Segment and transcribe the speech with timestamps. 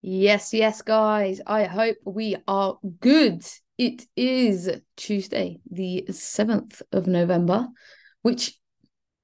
[0.00, 1.40] Yes, yes, guys.
[1.44, 3.44] I hope we are good.
[3.76, 7.66] It is Tuesday, the 7th of November,
[8.22, 8.54] which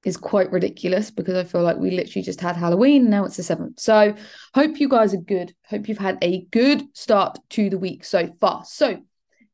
[0.03, 3.09] is quite ridiculous because I feel like we literally just had Halloween.
[3.09, 3.79] Now it's the 7th.
[3.79, 4.15] So,
[4.53, 5.53] hope you guys are good.
[5.65, 8.65] Hope you've had a good start to the week so far.
[8.65, 9.01] So,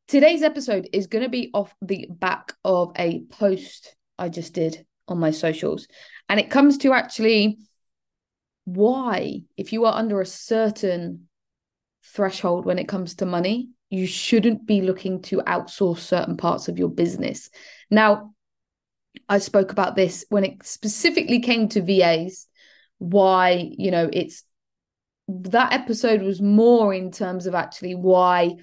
[0.07, 4.85] today's episode is going to be off the back of a post I just did
[5.07, 5.87] on my socials.
[6.29, 7.59] And it comes to actually
[8.65, 11.27] why, if you are under a certain
[12.03, 16.79] threshold when it comes to money, you shouldn't be looking to outsource certain parts of
[16.79, 17.49] your business.
[17.89, 18.33] Now,
[19.27, 22.47] I spoke about this when it specifically came to VAs,
[22.97, 24.43] why, you know, it's
[25.27, 28.55] that episode was more in terms of actually why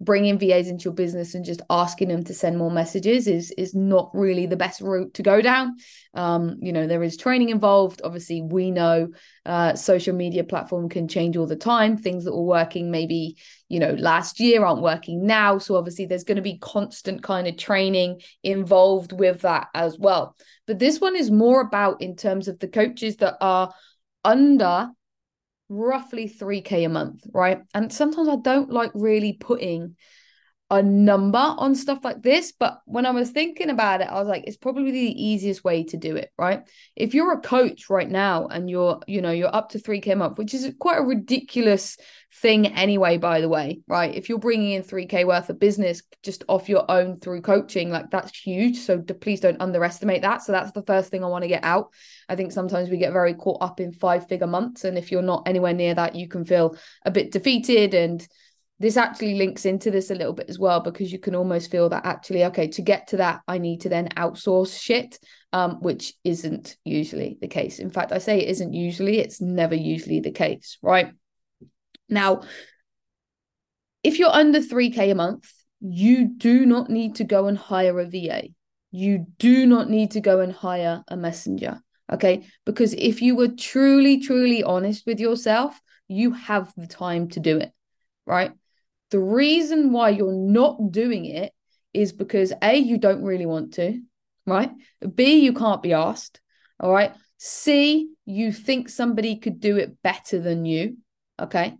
[0.00, 3.74] bringing VAs into your business and just asking them to send more messages is is
[3.74, 5.76] not really the best route to go down.
[6.14, 8.02] Um, you know, there is training involved.
[8.04, 9.08] Obviously, we know
[9.46, 11.96] uh, social media platform can change all the time.
[11.96, 13.36] Things that were working maybe
[13.68, 15.58] you know last year aren't working now.
[15.58, 20.36] So obviously, there's going to be constant kind of training involved with that as well.
[20.66, 23.72] But this one is more about in terms of the coaches that are
[24.24, 24.90] under
[25.68, 27.60] roughly 3k a month right?
[27.74, 29.96] And sometimes i don't like really putting
[30.70, 34.26] a number on stuff like this but when i was thinking about it i was
[34.26, 36.68] like it's probably the easiest way to do it right?
[36.94, 40.16] If you're a coach right now and you're you know you're up to 3k a
[40.16, 41.96] month which is quite a ridiculous
[42.40, 44.14] thing anyway by the way right?
[44.14, 48.10] If you're bringing in 3k worth of business just off your own through coaching like
[48.10, 48.78] that's huge.
[48.78, 50.42] So please don't underestimate that.
[50.42, 51.92] So that's the first thing i want to get out.
[52.28, 55.22] I think sometimes we get very caught up in five figure months and if you're
[55.22, 58.26] not anywhere near that you can feel a bit defeated and
[58.78, 61.88] this actually links into this a little bit as well because you can almost feel
[61.88, 65.18] that actually okay to get to that i need to then outsource shit
[65.52, 67.78] um, which isn't usually the case.
[67.78, 71.12] In fact i say it isn't usually it's never usually the case right?
[72.08, 72.42] Now
[74.02, 75.50] if you're under 3k a month
[75.80, 78.42] you do not need to go and hire a va
[78.90, 81.80] you do not need to go and hire a messenger
[82.12, 82.46] okay?
[82.64, 87.56] Because if you were truly truly honest with yourself you have the time to do
[87.58, 87.72] it
[88.26, 88.52] right
[89.10, 91.52] the reason why you're not doing it
[91.92, 94.00] is because A, you don't really want to,
[94.46, 94.70] right?
[95.14, 96.40] B, you can't be asked.
[96.78, 97.12] All right.
[97.38, 100.98] C, you think somebody could do it better than you.
[101.40, 101.74] Okay.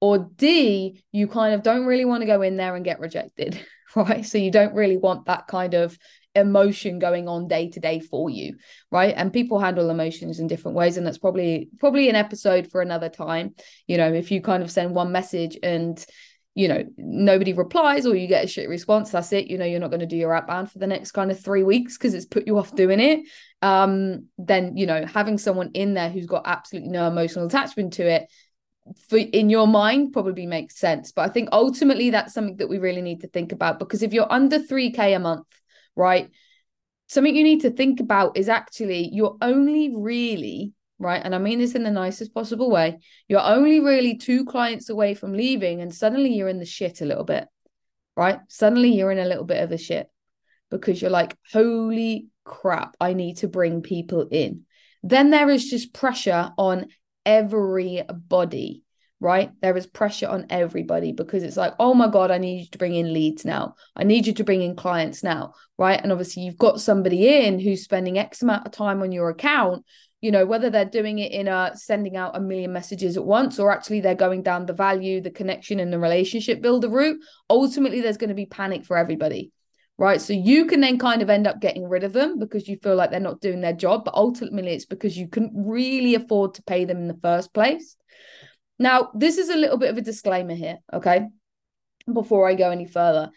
[0.00, 3.64] Or D, you kind of don't really want to go in there and get rejected.
[3.94, 4.24] Right.
[4.24, 5.98] So you don't really want that kind of
[6.34, 8.56] emotion going on day to day for you
[8.90, 12.80] right and people handle emotions in different ways and that's probably probably an episode for
[12.80, 13.54] another time
[13.86, 16.06] you know if you kind of send one message and
[16.54, 19.46] you know nobody replies or you get a shit response that's it.
[19.46, 21.62] You know you're not going to do your outbound for the next kind of three
[21.62, 23.20] weeks because it's put you off doing it.
[23.62, 28.06] Um then you know having someone in there who's got absolutely no emotional attachment to
[28.06, 28.30] it
[29.08, 31.12] for in your mind probably makes sense.
[31.12, 34.12] But i think ultimately that's something that we really need to think about because if
[34.12, 35.46] you're under 3k a month
[35.96, 36.30] right
[37.08, 41.20] something you need to think about is actually you're only really right?
[41.22, 42.98] And I mean this in the nicest possible way.
[43.28, 47.04] You're only really two clients away from leaving, and suddenly you're in the shit a
[47.04, 47.46] little bit,
[48.16, 48.38] right?
[48.48, 50.08] Suddenly you're in a little bit of the shit
[50.70, 54.62] because you're like, holy crap, I need to bring people in.
[55.02, 56.86] Then there is just pressure on
[57.26, 58.84] everybody,
[59.18, 59.50] right?
[59.60, 62.78] There is pressure on everybody because it's like, oh my God, I need you to
[62.78, 63.74] bring in leads now.
[63.96, 66.00] I need you to bring in clients now, right?
[66.00, 69.84] And obviously, you've got somebody in who's spending X amount of time on your account
[70.22, 73.58] you know whether they're doing it in a sending out a million messages at once
[73.58, 78.00] or actually they're going down the value the connection and the relationship builder route ultimately
[78.00, 79.52] there's going to be panic for everybody
[79.98, 80.20] right?
[80.20, 82.96] So you can then kind of end up getting rid of them because you feel
[82.96, 86.62] like they're not doing their job but ultimately it's because you couldn't really afford to
[86.62, 87.96] pay them in the first place.
[88.78, 91.26] Now this is a little bit of a disclaimer here okay?
[92.12, 93.30] Before i go any further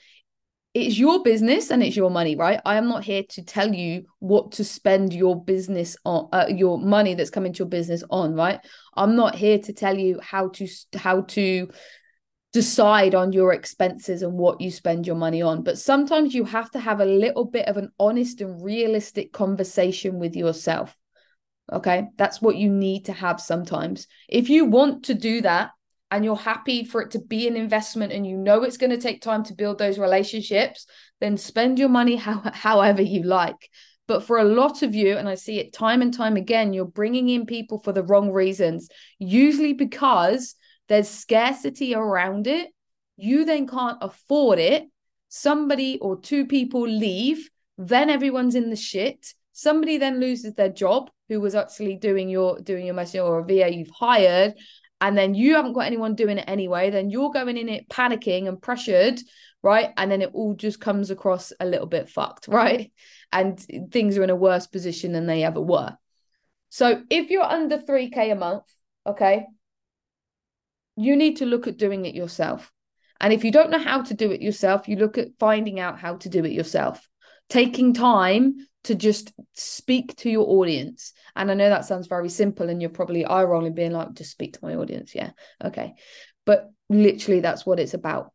[0.75, 2.59] it's your business and it's your money, right?
[2.66, 6.78] I am not here to tell you what to spend your business on, uh, your
[6.78, 8.59] money that's coming to your business on, right?
[8.94, 11.70] I'm not here to tell you how to how to
[12.52, 15.64] decide on your expenses and what you spend your money on.
[15.64, 20.20] But sometimes you have to have a little bit of an honest and realistic conversation
[20.20, 20.94] with yourself.
[21.72, 24.08] Okay, that's what you need to have sometimes.
[24.28, 25.72] If you want to do that
[26.11, 28.97] and you're happy for it to be an investment and you know it's going to
[28.97, 30.85] take time to build those relationships,
[31.19, 33.69] then spend your money how, however you like.
[34.07, 36.85] But for a lot of you, and I see it time and time again, you're
[36.85, 38.87] bringing in people for the wrong reasons,
[39.17, 40.55] usually because
[40.87, 42.69] there's scarcity around it.
[43.17, 44.84] You then can't afford it.
[45.29, 47.49] Somebody or two people leave,
[47.79, 49.34] then everyone's in the shit.
[49.53, 53.43] Somebody then loses their job who was actually doing your doing your messaging or a
[53.43, 54.53] VA you've hired,
[55.02, 58.47] and then you haven't got anyone doing it anyway, then you're going in it panicking
[58.47, 59.20] and pressured,
[59.62, 59.90] right?
[59.97, 62.92] And then it all just comes across a little bit fucked, right?
[63.32, 63.59] And
[63.92, 65.97] things are in a worse position than they ever were.
[66.70, 68.64] So if you're under 3K a month,
[69.06, 69.46] okay,
[70.98, 72.72] you need to look at doing it yourself.
[73.20, 76.00] And if you don't know how to do it yourself, you look at finding out
[76.00, 77.08] how to do it yourself,
[77.50, 78.56] taking time
[78.86, 81.14] to just speak to your audience.
[81.36, 84.32] And I know that sounds very simple, and you're probably eye rolling, being like, just
[84.32, 85.14] speak to my audience.
[85.16, 85.32] Yeah.
[85.64, 85.96] Okay.
[86.46, 88.32] But literally, that's what it's about.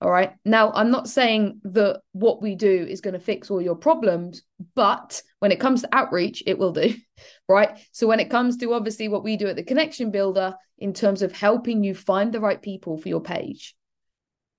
[0.00, 0.32] All right.
[0.46, 4.42] Now, I'm not saying that what we do is going to fix all your problems,
[4.74, 6.94] but when it comes to outreach, it will do.
[7.46, 7.78] Right.
[7.90, 11.20] So, when it comes to obviously what we do at the Connection Builder in terms
[11.20, 13.74] of helping you find the right people for your page,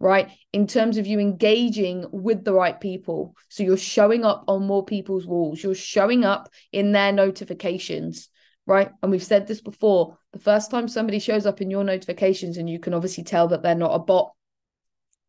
[0.01, 0.29] right?
[0.51, 3.35] In terms of you engaging with the right people.
[3.49, 8.29] So, you're showing up on more people's walls, you're showing up in their notifications.
[8.67, 8.91] Right.
[9.01, 12.69] And we've said this before the first time somebody shows up in your notifications, and
[12.69, 14.33] you can obviously tell that they're not a bot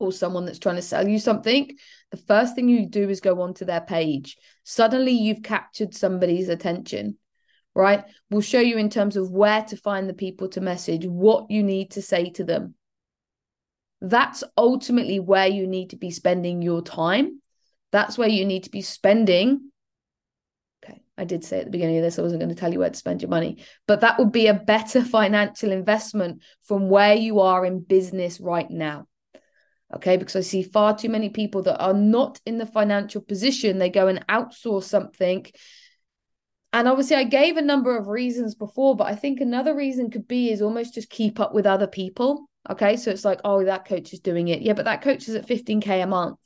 [0.02, 1.70] or someone that's trying to sell you something,
[2.10, 4.36] the first thing you do is go onto their page.
[4.64, 7.16] Suddenly you've captured somebody's attention,
[7.74, 8.04] right?
[8.30, 11.62] We'll show you in terms of where to find the people to message, what you
[11.62, 12.74] need to say to them.
[14.02, 17.40] That's ultimately where you need to be spending your time.
[17.92, 19.70] That's where you need to be spending.
[20.84, 22.80] Okay, I did say at the beginning of this, I wasn't going to tell you
[22.80, 27.14] where to spend your money, but that would be a better financial investment from where
[27.14, 29.06] you are in business right now
[29.94, 33.78] okay because i see far too many people that are not in the financial position
[33.78, 35.44] they go and outsource something
[36.72, 40.26] and obviously i gave a number of reasons before but i think another reason could
[40.26, 43.86] be is almost just keep up with other people okay so it's like oh that
[43.86, 44.62] coach is doing it.
[44.62, 46.38] Yeah but that coach is at 15k a month.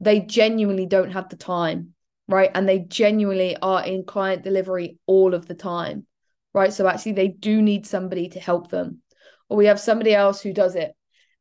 [0.00, 1.94] They genuinely don't have the time
[2.26, 2.50] right?
[2.54, 6.06] And they genuinely are in client delivery all of the time
[6.52, 6.72] right?
[6.72, 9.02] So actually they do need somebody to help them.
[9.48, 10.92] Or we have somebody else who does it.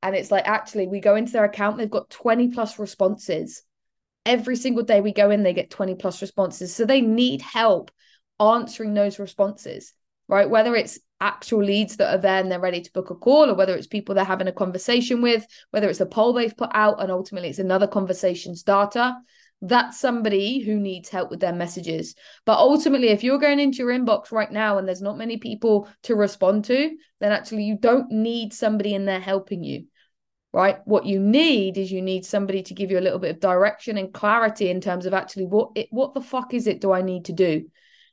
[0.02, 3.64] And it's like actually we go into their account they've got 20 plus responses.
[4.26, 6.76] Every single day we go in they get 20 plus responses.
[6.76, 7.92] So they need help
[8.40, 9.94] answering those responses
[10.28, 13.50] right whether it's actual leads that are there and they're ready to book a call
[13.50, 16.70] or whether it's people they're having a conversation with whether it's a poll they've put
[16.74, 19.14] out and ultimately it's another conversation starter
[19.66, 22.16] that's somebody who needs help with their messages.
[22.46, 25.88] But ultimately, if you're going into your inbox right now and there's not many people
[26.02, 26.92] to respond to,
[27.22, 29.86] then actually you don't need somebody in there helping you
[30.54, 30.78] right?
[30.86, 33.98] What you need is you need somebody to give you a little bit of direction
[33.98, 37.02] and clarity in terms of actually what it what the fuck is it do I
[37.02, 37.66] need to do?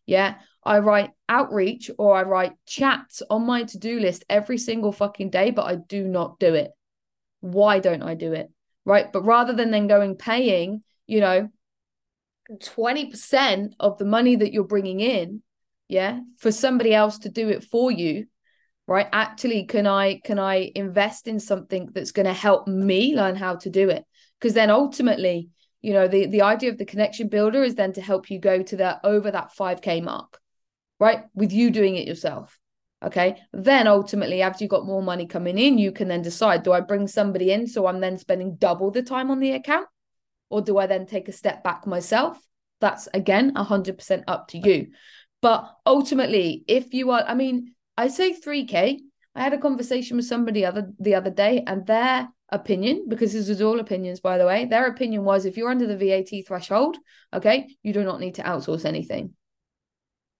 [0.06, 0.36] Yeah.
[0.62, 5.50] I write outreach or I write chats on my to-do list every single fucking day,
[5.50, 6.70] but I do not do it.
[7.40, 8.50] Why don't I do it?
[8.84, 9.10] Right.
[9.12, 11.48] But rather than then going paying, you know,
[12.52, 15.42] 20% of the money that you're bringing in,
[15.88, 18.26] yeah, for somebody else to do it for you,
[18.90, 23.36] right actually can i can i invest in something that's going to help me learn
[23.36, 24.04] how to do it
[24.38, 25.48] because then ultimately
[25.80, 28.62] you know the the idea of the connection builder is then to help you go
[28.62, 30.40] to that over that 5k mark
[31.00, 32.58] right with you doing it yourself
[33.02, 36.72] okay then ultimately after you've got more money coming in you can then decide do
[36.72, 39.88] i bring somebody in so i'm then spending double the time on the account
[40.50, 42.38] or do i then take a step back myself
[42.80, 44.88] that's again 100% up to you
[45.42, 48.98] but ultimately if you are i mean I say 3K.
[49.34, 53.50] I had a conversation with somebody other the other day, and their opinion, because this
[53.50, 56.96] is all opinions, by the way, their opinion was if you're under the VAT threshold,
[57.34, 59.34] okay, you do not need to outsource anything.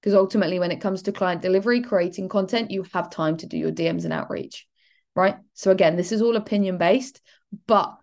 [0.00, 3.58] Because ultimately, when it comes to client delivery, creating content, you have time to do
[3.58, 4.66] your DMs and outreach,
[5.14, 5.36] right?
[5.54, 7.20] So again, this is all opinion based,
[7.66, 7.94] but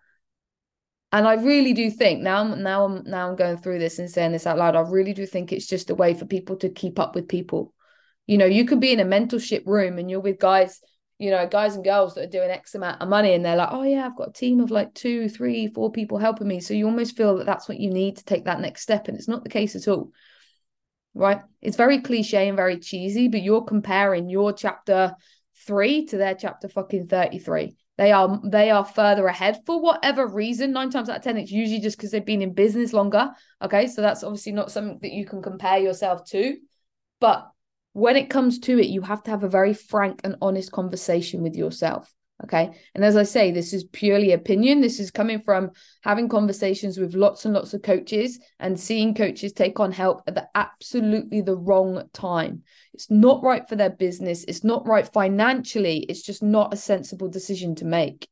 [1.11, 4.33] and I really do think now, now I'm now I'm going through this and saying
[4.33, 4.75] this out loud.
[4.75, 7.73] I really do think it's just a way for people to keep up with people
[8.27, 10.81] you know, you could be in a mentorship room and you're with guys,
[11.17, 13.69] you know, guys and girls that are doing X amount of money and they're like,
[13.71, 16.59] oh, yeah, I've got a team of like two, three, four people helping me.
[16.59, 19.07] So you almost feel that that's what you need to take that next step.
[19.07, 20.11] And it's not the case at all.
[21.17, 21.41] Right.
[21.61, 25.15] It's very cliche and very cheesy, but you're comparing your chapter
[25.65, 30.71] three to their chapter fucking 33 they are they are further ahead for whatever reason
[30.71, 33.87] nine times out of ten it's usually just because they've been in business longer okay
[33.87, 36.57] so that's obviously not something that you can compare yourself to
[37.19, 37.49] but
[37.97, 41.41] when it comes to it, you have to have a very frank and honest conversation
[41.41, 42.13] with yourself.
[42.43, 42.69] Okay.
[42.93, 44.79] And as I say, this is purely opinion.
[44.79, 45.71] This is coming from
[46.03, 50.35] having conversations with lots and lots of coaches and seeing coaches take on help at
[50.35, 52.61] the absolutely the wrong time.
[52.93, 54.43] It's not right for their business.
[54.43, 56.05] It's not right financially.
[56.07, 58.27] It's just not a sensible decision to make.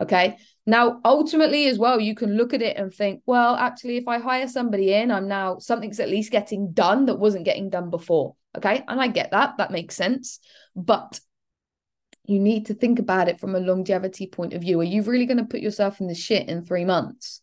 [0.00, 0.38] Okay.
[0.64, 4.18] Now, ultimately, as well, you can look at it and think, well, actually, if I
[4.18, 8.36] hire somebody in, I'm now something's at least getting done that wasn't getting done before.
[8.56, 8.84] Okay.
[8.86, 9.56] And I get that.
[9.58, 10.38] That makes sense.
[10.76, 11.18] But
[12.24, 14.80] you need to think about it from a longevity point of view.
[14.80, 17.40] Are you really going to put yourself in the shit in three months?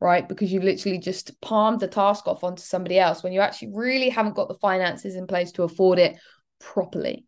[0.00, 3.72] Right, because you've literally just palmed the task off onto somebody else when you actually
[3.74, 6.18] really haven't got the finances in place to afford it
[6.58, 7.26] properly.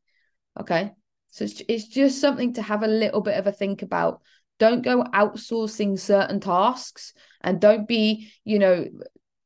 [0.58, 0.92] Okay.
[1.32, 4.20] So it's, it's just something to have a little bit of a think about.
[4.58, 8.86] Don't go outsourcing certain tasks and don't be, you know,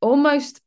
[0.00, 0.60] almost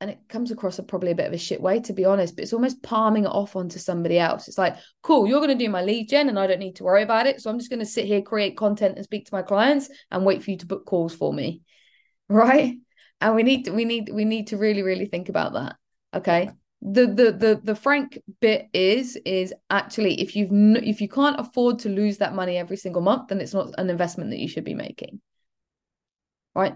[0.00, 2.36] and it comes across a probably a bit of a shit way to be honest
[2.36, 4.48] but it's almost palming it off onto somebody else.
[4.48, 6.84] It's like cool you're going to do my lead gen and i don't need to
[6.84, 9.34] worry about it so i'm just going to sit here create content and speak to
[9.34, 11.62] my clients and wait for you to book calls for me.
[12.28, 12.78] Right?
[13.20, 15.76] And we need to, we need we need to really really think about that
[16.12, 16.50] okay?
[16.82, 20.50] The the the the frank bit is is actually if you've
[20.82, 23.90] if you can't afford to lose that money every single month then it's not an
[23.90, 25.20] investment that you should be making.
[26.54, 26.74] Right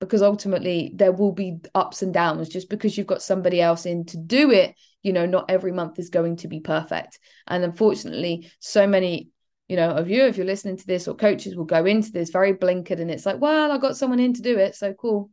[0.00, 4.04] because ultimately there will be ups and downs just because you've got somebody else in
[4.04, 7.18] to do it you know not every month is going to be perfect.
[7.46, 9.28] And unfortunately so many
[9.68, 12.30] you know of you if you're listening to this or coaches will go into this
[12.30, 15.30] very blinkered and it's like well i got someone in to do it so cool.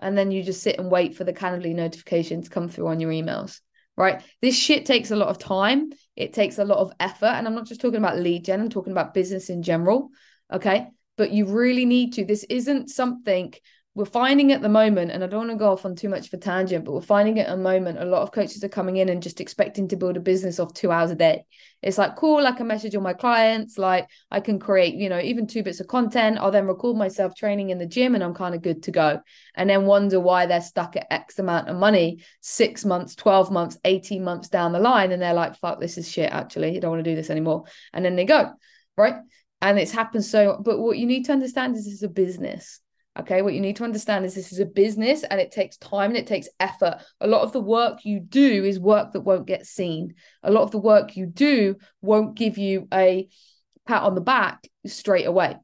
[0.00, 3.00] And then you just sit and wait for the calendly notification to come through on
[3.00, 3.60] your emails
[3.96, 4.22] right?
[4.40, 5.90] This shit takes a lot of time.
[6.14, 7.26] It takes a lot of effort.
[7.26, 10.10] And i'm not just talking about lead gen i'm talking about business in general
[10.52, 10.88] okay
[11.18, 12.24] but you really need to.
[12.24, 13.52] This isn't something
[13.98, 16.28] we're finding at the moment, and I don't want to go off on too much
[16.28, 18.98] of a tangent, but we're finding at a moment a lot of coaches are coming
[18.98, 21.42] in and just expecting to build a business off two hours a day.
[21.82, 25.18] It's like, cool, I can message all my clients, like I can create, you know,
[25.18, 26.38] even two bits of content.
[26.38, 29.20] I'll then record myself training in the gym and I'm kind of good to go.
[29.56, 33.78] And then wonder why they're stuck at X amount of money six months, 12 months,
[33.84, 35.10] 18 months down the line.
[35.10, 36.76] And they're like, fuck, this is shit, actually.
[36.76, 37.64] I don't want to do this anymore.
[37.92, 38.52] And then they go,
[38.96, 39.16] right?
[39.60, 42.80] And it's happened so but what you need to understand is this is a business
[43.18, 43.42] okay?
[43.42, 46.16] What you need to understand is this is a business and it takes time and
[46.16, 46.98] it takes effort.
[47.20, 50.14] A lot of the work you do is work that won't get seen.
[50.42, 53.28] A lot of the work you do won't give you a
[53.86, 55.56] pat on the back straight away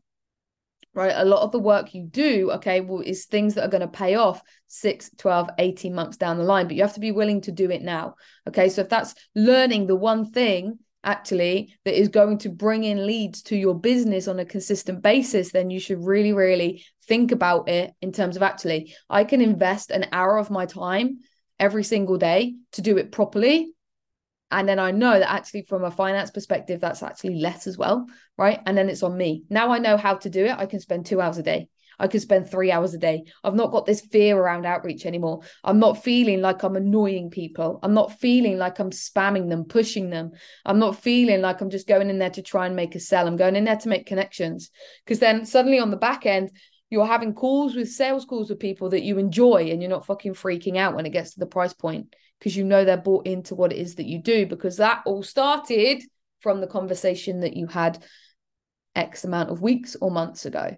[0.94, 1.14] right?
[1.16, 3.88] A lot of the work you do okay well is things that are going to
[3.88, 7.40] pay off 6 12 18 months down the line but you have to be willing
[7.42, 8.14] to do it now
[8.48, 8.68] okay?
[8.68, 13.42] So if that's learning the one thing actually that is going to bring in leads
[13.44, 17.92] to your business on a consistent basis, then you should really, really think about it
[18.00, 21.20] in terms of actually, I can invest an hour of my time
[21.58, 23.72] every single day to do it properly.
[24.50, 28.06] And then I know that actually, from a finance perspective, that's actually less as well.
[28.38, 28.60] Right.
[28.66, 29.44] And then it's on me.
[29.50, 30.56] Now I know how to do it.
[30.56, 31.68] I can spend two hours a day.
[31.98, 33.24] I could spend three hours a day.
[33.42, 35.40] I've not got this fear around outreach anymore.
[35.62, 37.78] I'm not feeling like I'm annoying people.
[37.82, 40.32] I'm not feeling like I'm spamming them, pushing them.
[40.64, 43.26] I'm not feeling like I'm just going in there to try and make a sell.
[43.26, 44.70] I'm going in there to make connections.
[45.04, 46.50] Because then suddenly on the back end,
[46.90, 50.34] you're having calls with sales calls with people that you enjoy and you're not fucking
[50.34, 53.54] freaking out when it gets to the price point because you know they're bought into
[53.54, 56.02] what it is that you do because that all started
[56.40, 58.04] from the conversation that you had
[58.94, 60.76] X amount of weeks or months ago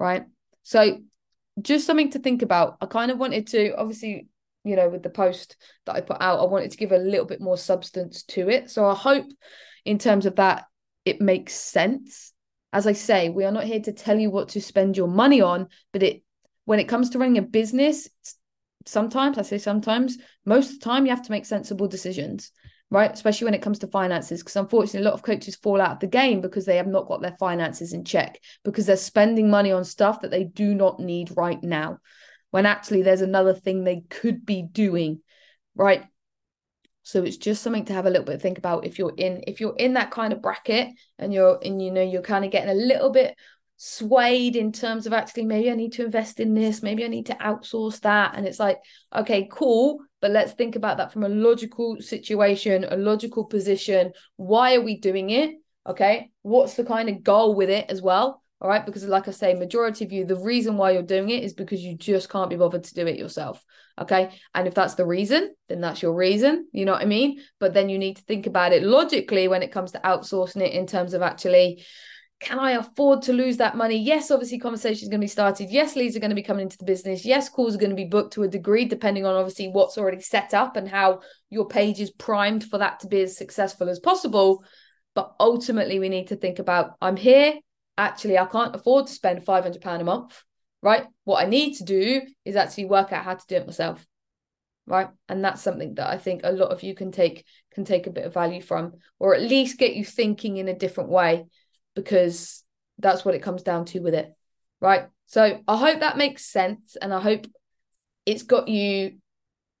[0.00, 0.24] right?
[0.62, 0.98] So
[1.60, 2.78] just something to think about.
[2.80, 4.28] I kind of wanted to obviously,
[4.64, 7.26] you know, with the post that I put out, I wanted to give a little
[7.26, 8.70] bit more substance to it.
[8.70, 9.26] So I hope
[9.84, 10.64] in terms of that
[11.04, 12.32] it makes sense.
[12.72, 15.40] As I say, we are not here to tell you what to spend your money
[15.40, 16.22] on, but it
[16.64, 18.08] when it comes to running a business,
[18.86, 22.52] sometimes I say sometimes, most of the time you have to make sensible decisions
[22.90, 23.12] right?
[23.12, 26.00] Especially when it comes to finances, because unfortunately, a lot of coaches fall out of
[26.00, 29.70] the game because they have not got their finances in check, because they're spending money
[29.70, 31.98] on stuff that they do not need right now,
[32.50, 35.20] when actually there's another thing they could be doing,
[35.74, 36.04] right?
[37.02, 39.60] So it's just something to have a little bit think about if you're in if
[39.60, 42.70] you're in that kind of bracket and you're and you know you're kind of getting
[42.70, 43.36] a little bit
[43.82, 47.26] swayed in terms of actually maybe I need to invest in this, maybe I need
[47.26, 48.34] to outsource that.
[48.34, 48.76] And it's like,
[49.14, 50.00] okay, cool.
[50.20, 54.12] But let's think about that from a logical situation, a logical position.
[54.36, 55.54] Why are we doing it?
[55.88, 56.30] Okay.
[56.42, 58.42] What's the kind of goal with it as well?
[58.60, 58.84] All right.
[58.84, 61.80] Because, like I say, majority of you, the reason why you're doing it is because
[61.80, 63.64] you just can't be bothered to do it yourself.
[63.98, 64.38] Okay.
[64.54, 66.68] And if that's the reason, then that's your reason.
[66.72, 67.40] You know what I mean?
[67.58, 70.74] But then you need to think about it logically when it comes to outsourcing it
[70.74, 71.82] in terms of actually,
[72.40, 73.96] can I afford to lose that money?
[73.96, 75.68] Yes, obviously, conversation is going to be started.
[75.70, 77.24] Yes, leads are going to be coming into the business.
[77.24, 80.22] Yes, calls are going to be booked to a degree, depending on obviously what's already
[80.22, 81.20] set up and how
[81.50, 84.64] your page is primed for that to be as successful as possible.
[85.14, 87.58] But ultimately, we need to think about I'm here.
[87.98, 90.42] Actually, I can't afford to spend £500 a month,
[90.80, 91.06] right?
[91.24, 94.06] What I need to do is actually work out how to do it myself
[94.86, 97.44] right and that's something that i think a lot of you can take
[97.74, 100.74] can take a bit of value from or at least get you thinking in a
[100.74, 101.44] different way
[101.94, 102.64] because
[102.98, 104.32] that's what it comes down to with it.
[104.80, 105.08] Right.
[105.26, 106.96] So I hope that makes sense.
[107.00, 107.46] And I hope
[108.26, 109.18] it's got you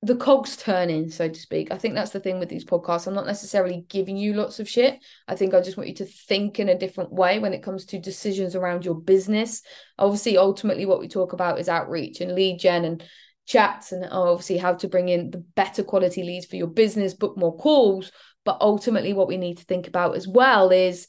[0.02, 1.70] the cogs turning, so to speak.
[1.70, 3.06] I think that's the thing with these podcasts.
[3.06, 4.98] I'm not necessarily giving you lots of shit.
[5.28, 7.84] I think I just want you to think in a different way when it comes
[7.86, 9.62] to decisions around your business.
[9.98, 13.04] Obviously, ultimately, what we talk about is outreach and lead gen and
[13.44, 17.12] chats, and oh, obviously how to bring in the better quality leads for your business,
[17.12, 18.10] book more calls.
[18.46, 21.08] But ultimately, what we need to think about as well is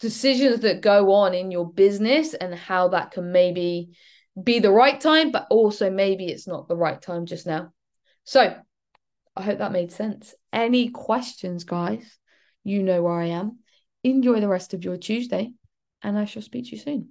[0.00, 3.90] decisions that go on in your business and how that can maybe
[4.42, 7.72] be the right time, but also maybe it's not the right time just now.
[8.24, 8.56] So
[9.36, 10.34] I hope that made sense.
[10.52, 12.18] Any questions, guys?
[12.64, 13.58] You know where I am.
[14.02, 15.52] Enjoy the rest of your Tuesday,
[16.02, 17.10] and I shall speak to you soon.